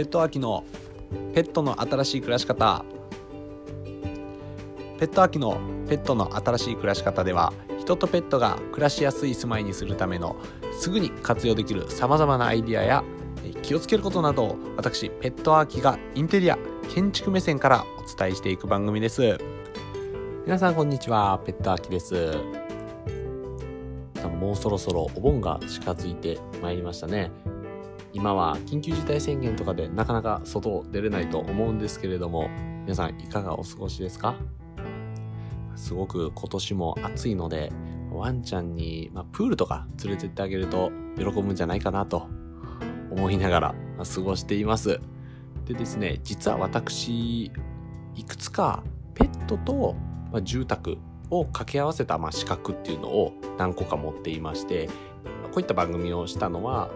[0.00, 0.64] ペット秋の
[1.34, 2.86] ペットの新しい暮らし方
[4.98, 10.36] ペット秋のペットの新しい暮らし方では人とペットが暮らしやすい住まいにするための
[10.72, 13.04] すぐに活用できるさまざまなアイディアや
[13.60, 16.56] 気をつけることなどを私ペットアーキがインテリア
[16.88, 19.36] 建築目線からお伝えしていく番組です。
[20.46, 21.38] 皆さんこんにちは。
[21.44, 22.38] ペットアーキです。
[24.40, 27.30] もうそろそろお盆が近づいてまいりましたね。
[28.12, 32.48] 今は緊急事態宣言とかでなかなか外を出れないと思うんですけれども
[32.82, 34.34] 皆さんいかがお過ごしですか？
[35.76, 37.72] すごく今年も暑いので
[38.12, 42.26] ワンちゃんに、まあ、プールとか連れてってあげると喜ぶんじゃないかなと
[43.10, 45.00] 思いながら過ごしています。
[45.66, 47.52] でですね実は私
[48.16, 48.82] いくつか
[49.14, 49.94] ペットと、
[50.32, 50.98] まあ、住宅
[51.30, 54.88] を掛け合わせた、まあ、資格っていうのを何個か持っていまして
[55.44, 56.90] こういった番組をしたのは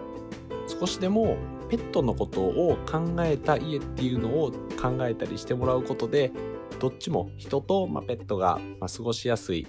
[0.79, 1.37] 少しでも
[1.69, 6.31] ペットのことを考えた家っていうのを考えたりしてもらうことで
[6.79, 9.67] どっちも人と、ま、ペットが、ま、過ごしやすい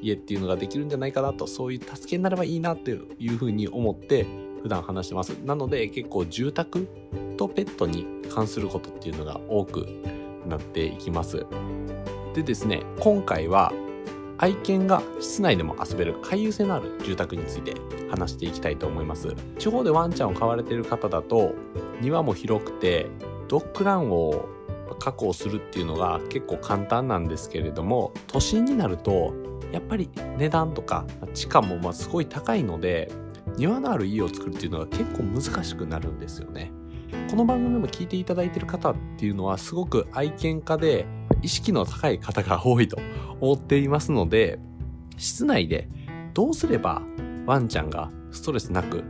[0.00, 4.26] 家っていうのができるんじゃないかなとそういう助けになればいいなっていうふうに思って
[4.62, 5.30] 普段話してます。
[5.44, 6.88] なので結構住宅
[7.36, 9.86] とペットに関することっていうのが多く
[10.46, 11.44] なっていきます。
[12.34, 13.72] でですね今回は
[14.38, 17.74] 愛犬が室内でも遊べる回遊性のある住宅について
[18.10, 19.34] 話していきたいと思います。
[19.58, 21.54] 地方でワンちゃんを飼われている方だと
[22.00, 23.06] 庭も広くて
[23.48, 24.48] ドッグランを
[24.98, 29.34] 確保するっていうのが結構簡単なんですけれども都心になると
[29.72, 31.04] やっぱり値段とか
[31.34, 33.10] 地価もまあすごい高いので
[33.56, 36.72] 庭のある家を作るっていうのが結構難しくなるんですよね。
[37.30, 41.06] この番組も聞いていただいてる方っていうのはすごく愛犬家で
[41.44, 42.96] 意識の高い方が多いと
[43.40, 44.58] 思っていますので
[45.18, 45.88] 室内で
[46.32, 47.02] どうすれば
[47.46, 49.04] ワンちゃんがストレスなく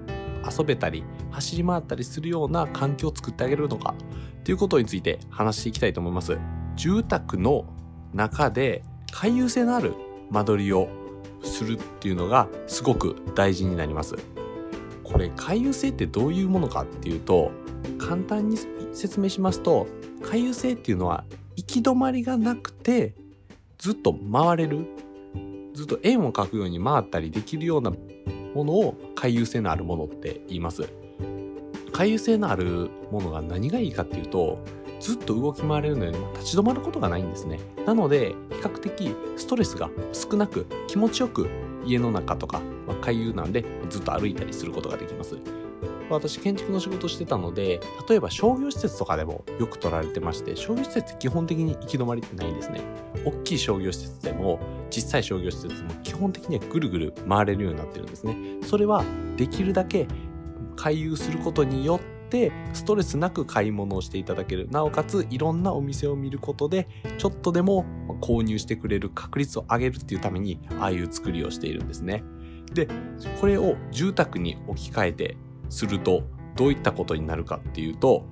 [0.59, 3.95] 遊べたり走り回ったりするような環境を作ってあげるのか
[4.43, 6.37] ということについて話していきたいと思います。
[6.77, 7.65] 住宅の
[8.13, 9.95] 中で回遊性のある
[10.31, 10.89] 間取りを
[11.43, 14.17] するっていうのがすごく大事になります。
[15.03, 17.53] これ回遊性ってどういうものかっていうと
[17.99, 18.59] 簡単に
[18.93, 19.87] 説明しますと
[20.23, 21.25] 回遊性っていうのは
[21.57, 23.15] 行き止まりがなくて
[23.79, 24.87] ずっと回れる
[25.75, 27.93] ずっと円を描くように回ったりできるような
[28.55, 30.89] ものを回遊性のあるものって言います。
[31.93, 34.59] 回遊性のあるものが何がいいかっていうと
[34.99, 37.61] ずっと動き回れるのに立ち止まることがないんですね。
[37.87, 41.49] なので比較的ストレスが少なく気持ちよく
[41.85, 45.37] 家の中とか、まあ、回遊なんでずっと歩いたりすることができます。
[46.11, 52.81] 私建築の仕事してたので例えば商業施設とかでもよく取られてまして商業施設って基本的に行き止まりってないんですね。
[53.25, 54.61] 大きい商業施設でも
[54.91, 58.37] 小さい商業施設も基本的にはぐるぐる回れるようになってるんですね。
[58.63, 59.05] それは
[59.37, 60.07] できるだけ
[60.77, 64.69] 回遊することによってストレスなく買い物をしていただける。
[64.71, 66.89] なおかついろんなお店を見ることで
[67.19, 67.87] ちょっとでも
[68.21, 72.25] 購入してくれる確率を上げるっていうためにああいう作りをしているんですね。
[72.73, 72.89] で
[73.41, 75.37] これを住宅に置き換えて
[75.69, 76.23] すると
[76.57, 78.25] どういったことになるかっていうと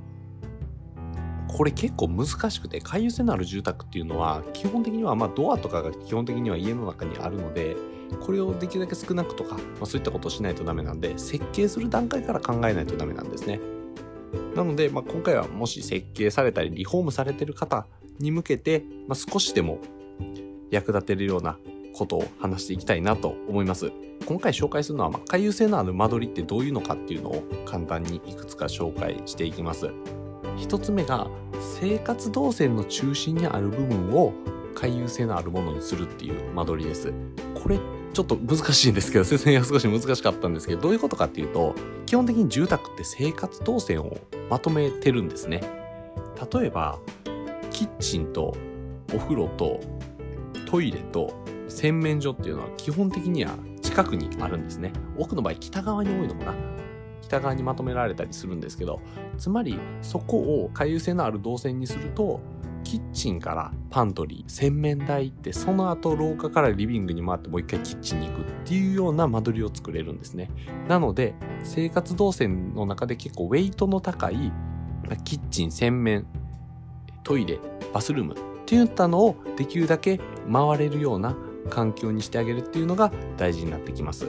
[1.48, 7.76] これ結構難しくて回遊性のある住宅っていうのは基本的にはまドアとかが基本的には家の中にあるので
[8.20, 13.60] これをできるだけ少なくとか、まあ、そういったことをしないとダメなんで設計する段階から考えないとダメなんですね。
[14.54, 17.86] なので、まあ、今回はもし設計されたりリフォームされてる方
[18.18, 19.78] に向けて、まあ、少しでも
[20.70, 21.58] 役立てるような
[21.94, 23.92] ことを話していきたいなと思います。
[24.22, 29.90] 今回紹介するのは、まあ、回遊性のある間取りってどういうのかっていうのを簡単にいくつか紹介していきます。
[30.56, 31.28] 一つ目が
[31.80, 34.32] 生活動線の中心にある部分を
[34.74, 37.12] 回遊性のあるものにするっていう間取りです。
[37.54, 37.78] これ
[38.12, 41.74] ちょっと難しいんですけど 説明が少し難しかったんですけどどういうことかっていうと
[42.06, 44.16] 基本的に住宅って生活動線を
[44.50, 45.62] まとめてるんですね。
[46.52, 46.98] 例えば
[47.70, 48.54] キッチンと
[49.14, 49.80] お風呂と
[50.70, 51.32] トイレと
[51.68, 53.56] 洗面所っていうのは基本的には
[53.92, 54.90] 近くにあるんですね。
[55.18, 56.54] 奥の場合北側に多いのかな。
[57.20, 59.00] 北側にまとめられたりするんですけど
[59.38, 62.40] つまりそこを回遊性のある動線にすると
[62.84, 70.50] キッチンからパントリー洗面台行ってその後廊下からリビングに回ってもう一回キッチンに行くっていうような間取りを作れるんですね。
[70.88, 74.52] なので生活動線の中で結構ウェイトの高い
[75.24, 76.26] キッチン洗面
[77.22, 77.60] トイレ
[77.92, 80.18] バスルームっていったのをできるだけ
[80.50, 81.36] 回れるような
[81.70, 84.26] 環境にしてあげるっていうのが大事になってきます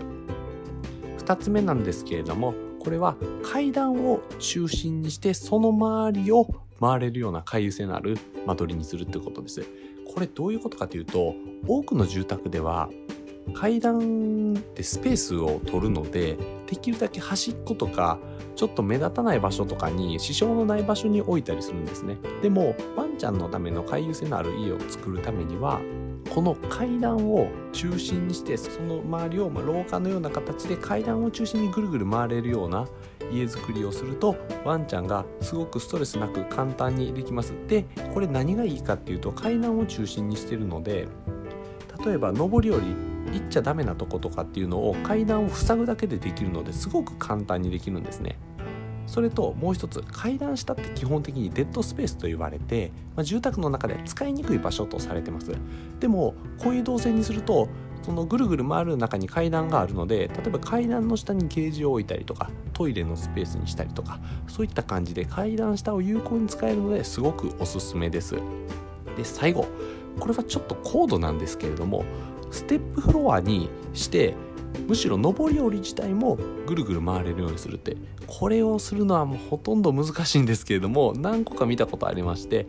[1.20, 6.48] 2つ目なんですけれどもこれは階段を中心にしてその周りを
[6.82, 9.66] 回れるような回遊性のある間取りにするってことです。
[10.14, 11.34] これどういうことかというと
[11.66, 12.90] 多くの住宅では
[13.54, 16.38] 階段ってスペースを取るので
[16.68, 18.20] できるだけ端っことか
[18.56, 25.82] ちょっと目立たない場所とかに支障のない場所に置いたりするんですねでもワンちゃんのための回遊性のある家を作るためには
[26.30, 32.88] この階段を中心にしてその周りをま廊下のような形で階段を中心にぐるぐる回れるような
[33.32, 41.08] 家づくりをするとワンちゃんがすごくストレスなく簡単にできますでこれ何がいいかっていうと階段を中心にしてるので
[42.06, 42.96] 例えば上り下り
[43.32, 48.38] 行っちゃダメなとことかっていうのを階段を塞ぐだけでできるのですごく簡単にできるんですね。
[49.06, 55.52] それともう一つ階段下って基本的にデッドスペースと言われて、まあ、住宅の中で使いにくい場所とされてます。
[56.00, 57.68] でもこういう動線にすると
[58.04, 68.36] そのぐるぐる回る中に階段があるので例えば階段の下にケージを置いたりとかトイレのスペースにしたりとかそういった感じで階段下を有効に使えるのですごくおすすめです。
[69.16, 69.68] で最後
[70.20, 72.04] これはちょっと高度なんですけれども
[72.52, 74.36] ステップフロアにして
[74.88, 77.98] むしろ上り下り自体もぐるぐる回れるようにするって
[78.28, 82.68] これをするのはもうほとんど難しいんですけれども何個か見たことありまして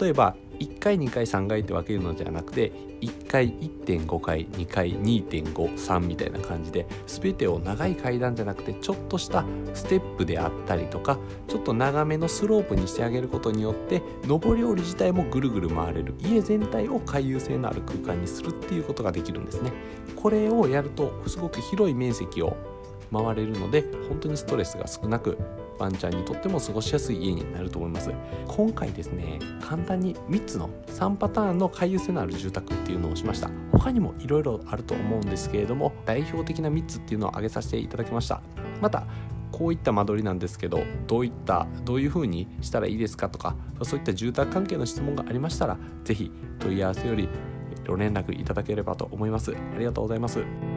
[0.00, 11.18] 例えば1回2回3回って分けるのじゃなくて1回1.5回2回2.53みたいな感じで全てを長い階段じゃなくてちょっとしたステップであったりとか
[11.48, 16.14] ちょっと長めのスロープにしてあげることによって上り下り自体もぐるぐる回れる。
[16.18, 19.72] 家全体を回遊性のある空間にするっていうことができるんですね。
[20.16, 22.56] これをやるとすごく広い面積を
[23.12, 25.38] 回れるので本当にストレスが少なく
[25.78, 28.10] ワンちゃんにとっても過ごしやすい家になると思います。
[28.46, 33.50] 今回ですね簡単に3つの3パターンの回遊性のある住宅っていうのをしました。
[33.72, 38.40] 他にもいろいろあると思うんですけれども代表的な3つっていうのを挙げさせていただきました。
[38.80, 39.06] また
[39.52, 47.28] こういった間取りなんですけどどういったどういう風にしたらいいですかとかそういった住宅関係の質問がありましたら是非問い合わせより
[47.86, 49.52] ご連絡いただければと思います。
[49.52, 50.73] ありがとうございます。